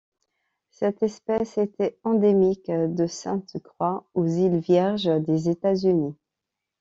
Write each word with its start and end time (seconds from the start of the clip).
Cette 0.71 1.03
espèce 1.03 1.59
était 1.59 1.99
endémique 2.03 2.71
de 2.71 3.05
Sainte-Croix 3.05 4.09
aux 4.15 4.25
îles 4.25 4.57
Vierges 4.57 5.05
des 5.27 5.47
États-Unis. 5.47 6.15